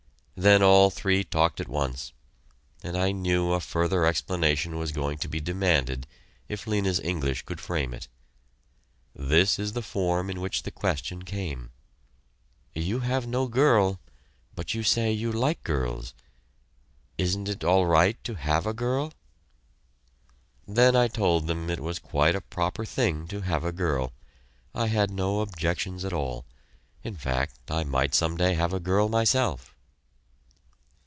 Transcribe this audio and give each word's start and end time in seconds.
Then 0.33 0.63
all 0.63 0.89
three 0.89 1.23
talked 1.23 1.59
at 1.61 1.67
once, 1.67 2.13
and 2.81 2.97
I 2.97 3.11
knew 3.11 3.51
a 3.53 3.59
further 3.59 4.07
explanation 4.07 4.79
was 4.79 4.91
going 4.91 5.19
to 5.19 5.27
be 5.27 5.39
demanded 5.39 6.07
if 6.49 6.65
Lena's 6.65 6.99
English 7.01 7.43
could 7.43 7.61
frame 7.61 7.93
it. 7.93 8.07
This 9.13 9.59
is 9.59 9.73
the 9.73 9.83
form 9.83 10.31
in 10.31 10.41
which 10.41 10.63
the 10.63 10.71
question 10.71 11.21
came: 11.21 11.69
"You 12.73 13.01
have 13.01 13.27
no 13.27 13.45
girl, 13.47 13.99
but 14.55 14.73
you 14.73 14.81
say 14.81 15.11
you 15.11 15.31
like 15.31 15.61
girls; 15.61 16.15
isn't 17.19 17.47
it 17.47 17.63
all 17.63 17.85
right 17.85 18.17
to 18.23 18.33
have 18.33 18.65
a 18.65 18.73
girl?" 18.73 19.13
Then 20.67 20.95
I 20.95 21.07
told 21.07 21.45
them 21.45 21.69
it 21.69 21.81
was 21.81 21.99
quite 21.99 22.33
a 22.33 22.41
proper 22.41 22.83
thing 22.83 23.27
to 23.27 23.41
have 23.41 23.63
a 23.63 23.71
girl; 23.71 24.11
I 24.73 24.87
had 24.87 25.11
no 25.11 25.41
objections 25.41 26.03
at 26.03 26.13
all; 26.13 26.47
in 27.03 27.15
fact, 27.15 27.69
I 27.69 27.83
might 27.83 28.15
some 28.15 28.37
day 28.37 28.55
have 28.55 28.73
a 28.73 28.79
girl 28.79 29.07
myself. 29.07 29.75